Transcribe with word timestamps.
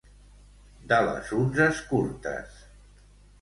De 0.93 0.97
les 1.09 1.29
unces 1.41 1.83
curtes. 1.93 2.65